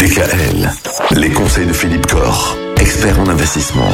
DKL, 0.00 0.72
les 1.14 1.28
conseils 1.30 1.66
de 1.66 1.74
Philippe 1.74 2.06
Corr, 2.06 2.56
expert 2.78 3.20
en 3.20 3.28
investissement. 3.28 3.90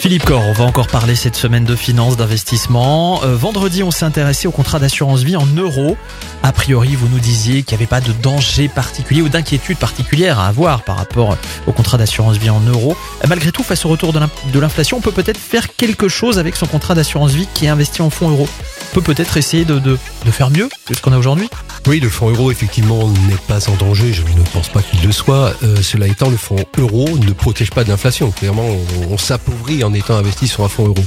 Philippe 0.00 0.24
Corr, 0.24 0.42
on 0.44 0.52
va 0.52 0.64
encore 0.64 0.88
parler 0.88 1.14
cette 1.14 1.36
semaine 1.36 1.64
de 1.64 1.76
finances, 1.76 2.16
d'investissement. 2.16 3.22
Euh, 3.22 3.36
vendredi, 3.36 3.84
on 3.84 3.92
s'est 3.92 4.04
intéressé 4.04 4.48
au 4.48 4.50
contrat 4.50 4.80
d'assurance 4.80 5.20
vie 5.22 5.36
en 5.36 5.46
euros. 5.46 5.96
A 6.42 6.50
priori, 6.50 6.96
vous 6.96 7.06
nous 7.08 7.20
disiez 7.20 7.62
qu'il 7.62 7.76
n'y 7.78 7.82
avait 7.84 7.88
pas 7.88 8.00
de 8.00 8.10
danger 8.12 8.66
particulier 8.68 9.22
ou 9.22 9.28
d'inquiétude 9.28 9.78
particulière 9.78 10.40
à 10.40 10.48
avoir 10.48 10.82
par 10.82 10.96
rapport 10.96 11.36
au 11.68 11.72
contrat 11.72 11.96
d'assurance 11.96 12.36
vie 12.36 12.50
en 12.50 12.60
euros. 12.60 12.96
Euh, 13.22 13.26
Malgré 13.28 13.52
tout, 13.52 13.62
face 13.62 13.84
au 13.84 13.88
retour 13.90 14.12
de 14.12 14.18
l'in- 14.18 14.30
de 14.52 14.58
l'inflation, 14.58 14.96
on 14.96 15.00
peut 15.00 15.12
peut-être 15.12 15.38
faire 15.38 15.76
quelque 15.76 16.08
chose 16.08 16.40
avec 16.40 16.56
son 16.56 16.66
contrat 16.66 16.96
d'assurance 16.96 17.30
vie 17.30 17.46
qui 17.54 17.66
est 17.66 17.68
investi 17.68 18.02
en 18.02 18.10
fonds 18.10 18.30
euros. 18.30 18.48
Peut 18.92 19.02
peut-être 19.02 19.36
essayer 19.36 19.64
de, 19.64 19.98
faire 20.30 20.50
mieux 20.50 20.68
que 20.86 20.94
ce 20.94 21.02
qu'on 21.02 21.12
a 21.12 21.18
aujourd'hui. 21.18 21.48
Oui, 21.86 22.00
le 22.00 22.08
fonds 22.08 22.30
euro, 22.30 22.50
effectivement, 22.50 23.08
n'est 23.08 23.36
pas 23.46 23.68
en 23.68 23.74
danger. 23.76 24.12
Je 24.12 24.22
ne 24.22 24.44
pense 24.52 24.68
pas 24.68 24.82
qu'il 24.82 25.02
le 25.04 25.12
soit. 25.12 25.54
Euh, 25.62 25.80
cela 25.82 26.06
étant, 26.06 26.30
le 26.30 26.36
fonds 26.36 26.56
euro 26.78 27.08
ne 27.18 27.32
protège 27.32 27.70
pas 27.70 27.84
de 27.84 27.88
l'inflation. 27.88 28.30
Clairement, 28.30 28.66
on, 29.10 29.18
s'appauvrit 29.18 29.84
en 29.84 29.92
étant 29.94 30.16
investi 30.16 30.48
sur 30.48 30.64
un 30.64 30.68
fonds 30.68 30.86
euro. 30.86 31.04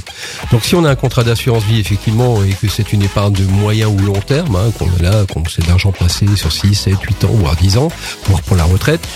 Donc, 0.50 0.64
si 0.64 0.74
on 0.74 0.84
a 0.84 0.90
un 0.90 0.96
contrat 0.96 1.24
d'assurance 1.24 1.64
vie, 1.64 1.80
effectivement, 1.80 2.42
et 2.44 2.52
que 2.52 2.68
c'est 2.68 2.92
une 2.92 3.02
épargne 3.02 3.32
de 3.32 3.44
moyen 3.44 3.88
ou 3.88 3.98
long 3.98 4.20
terme, 4.20 4.56
hein, 4.56 4.72
qu'on 4.78 4.88
a 4.98 5.02
là, 5.02 5.24
qu'on 5.32 5.42
c'est 5.48 5.62
de 5.62 5.68
l'argent 5.68 5.92
placé 5.92 6.26
sur 6.36 6.52
6, 6.52 6.74
7, 6.74 6.94
8 7.00 7.24
ans, 7.24 7.30
voire 7.32 7.56
10 7.56 7.76
ans, 7.78 7.88
voire 8.26 8.42
pour 8.42 8.56
la 8.56 8.64
retraite, 8.64 9.06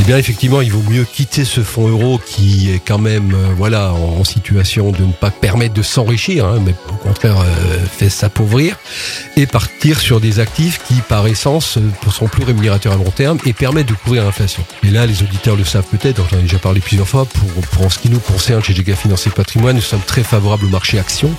eh 0.00 0.04
bien, 0.04 0.16
effectivement, 0.16 0.60
il 0.60 0.70
vaut 0.70 0.88
mieux 0.88 1.04
quitter 1.04 1.44
ce 1.44 1.60
fonds 1.60 1.88
euro 1.88 2.20
qui 2.24 2.70
est 2.70 2.78
quand 2.78 2.98
même, 2.98 3.32
euh, 3.34 3.48
voilà, 3.56 3.92
en, 3.92 4.22
situation 4.22 4.92
de 4.92 5.04
ne 5.04 5.12
pas 5.12 5.30
permettre 5.30 5.74
de 5.74 5.82
s'enrichir, 5.82 6.44
hein, 6.44 6.60
mais 6.64 6.74
au 6.90 6.96
contraire, 6.96 7.40
euh, 7.40 7.78
fait 7.90 8.08
s'appauvrir, 8.08 8.76
et 9.36 9.46
partir 9.46 9.98
sur 9.98 10.20
des 10.20 10.38
actifs 10.38 10.80
qui, 10.86 10.94
par 11.08 11.26
essence, 11.26 11.78
euh, 11.78 12.10
sont 12.10 12.28
plus 12.28 12.44
rémunérateurs 12.44 12.92
à 12.92 12.96
long 12.96 13.10
terme 13.10 13.38
et 13.44 13.52
permettent 13.52 13.88
de 13.88 13.94
couvrir 13.94 14.24
l'inflation. 14.24 14.64
Et 14.84 14.90
là, 14.90 15.06
les 15.06 15.22
auditeurs 15.22 15.56
le 15.56 15.64
savent 15.64 15.86
peut-être, 15.90 16.22
j'en 16.30 16.38
ai 16.38 16.42
déjà 16.42 16.58
parlé 16.58 16.80
plusieurs 16.80 17.08
fois, 17.08 17.26
pour, 17.26 17.86
en 17.86 17.90
ce 17.90 17.98
qui 17.98 18.10
nous 18.10 18.20
concerne 18.20 18.62
chez 18.62 18.74
GK 18.74 18.94
Financier 18.94 19.32
Patrimoine, 19.34 19.76
nous 19.76 19.82
sommes 19.82 20.00
très 20.06 20.22
favorables 20.22 20.66
au 20.66 20.70
marché 20.70 20.98
action, 20.98 21.30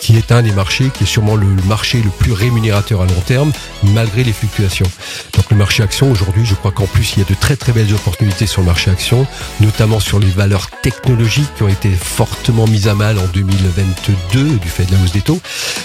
qui 0.00 0.16
est 0.16 0.32
un 0.32 0.42
des 0.42 0.52
marchés 0.52 0.90
qui 0.92 1.04
est 1.04 1.06
sûrement 1.06 1.34
le, 1.34 1.46
marché 1.66 2.00
le 2.02 2.10
plus 2.10 2.32
rémunérateur 2.32 3.02
à 3.02 3.06
long 3.06 3.20
terme, 3.26 3.52
malgré 3.82 4.24
les 4.24 4.32
fluctuations. 4.32 4.86
Donc 5.34 5.50
le 5.50 5.56
marché 5.56 5.82
action, 5.82 6.10
aujourd'hui, 6.10 6.44
je 6.44 6.54
crois 6.54 6.70
qu'en 6.70 6.86
plus, 6.86 7.14
il 7.16 7.20
y 7.20 7.22
a 7.22 7.28
de 7.28 7.34
très 7.34 7.56
très 7.56 7.72
belles 7.72 7.92
opportunités 7.92 8.46
sur 8.46 8.62
le 8.62 8.66
marché 8.66 8.90
action, 8.90 9.26
notamment 9.60 10.00
sur 10.00 10.18
les 10.18 10.28
valeurs 10.28 10.70
technologiques 10.82 11.52
qui 11.56 11.62
ont 11.62 11.68
été 11.68 11.90
fortement 11.90 12.66
mises 12.66 12.88
à 12.88 12.94
mal 12.94 13.18
en 13.18 13.26
2022 13.26 14.58
du 14.58 14.68
fait 14.68 14.84
de 14.84 14.92
la 14.92 15.02
hausse 15.02 15.12
des 15.12 15.20
taux. 15.20 15.40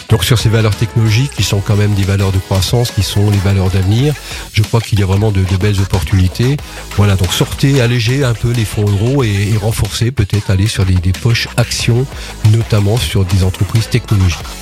Donc 0.09 0.23
sur 0.23 0.37
ces 0.37 0.49
valeurs 0.49 0.75
technologiques 0.75 1.31
qui 1.31 1.43
sont 1.43 1.59
quand 1.59 1.75
même 1.75 1.93
des 1.93 2.03
valeurs 2.03 2.31
de 2.31 2.39
croissance, 2.39 2.91
qui 2.91 3.03
sont 3.03 3.29
les 3.31 3.37
valeurs 3.37 3.69
d'avenir, 3.69 4.13
je 4.53 4.61
crois 4.61 4.81
qu'il 4.81 4.99
y 4.99 5.03
a 5.03 5.05
vraiment 5.05 5.31
de, 5.31 5.43
de 5.43 5.57
belles 5.57 5.79
opportunités. 5.81 6.57
Voilà, 6.97 7.15
donc 7.15 7.33
sortez, 7.33 7.81
allégez 7.81 8.23
un 8.23 8.33
peu 8.33 8.51
les 8.51 8.65
fonds 8.65 8.85
euros 8.85 9.23
et, 9.23 9.49
et 9.53 9.57
renforcez 9.57 10.11
peut-être 10.11 10.49
aller 10.49 10.67
sur 10.67 10.85
des, 10.85 10.95
des 10.95 11.13
poches 11.13 11.47
actions, 11.57 12.05
notamment 12.51 12.97
sur 12.97 13.25
des 13.25 13.43
entreprises 13.43 13.89
technologiques. 13.89 14.02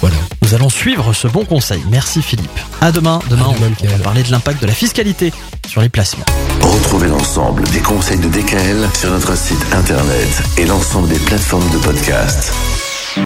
Voilà. 0.01 0.15
Nous 0.41 0.53
allons 0.53 0.69
suivre 0.69 1.13
ce 1.13 1.27
bon 1.27 1.45
conseil. 1.45 1.81
Merci 1.89 2.21
Philippe. 2.21 2.59
À 2.81 2.91
demain. 2.91 3.19
Demain, 3.29 3.49
À 3.49 3.53
demain, 3.53 3.71
on 3.83 3.87
va 3.97 4.03
parler 4.03 4.23
de 4.23 4.31
l'impact 4.31 4.61
de 4.61 4.67
la 4.67 4.73
fiscalité 4.73 5.33
sur 5.67 5.81
les 5.81 5.89
placements. 5.89 6.25
Retrouvez 6.61 7.07
l'ensemble 7.07 7.63
des 7.69 7.79
conseils 7.79 8.19
de 8.19 8.27
DKL 8.27 8.87
sur 8.99 9.11
notre 9.11 9.37
site 9.37 9.65
internet 9.73 10.43
et 10.57 10.65
l'ensemble 10.65 11.07
des 11.09 11.19
plateformes 11.19 11.69
de 11.71 11.77
podcast. 11.77 12.53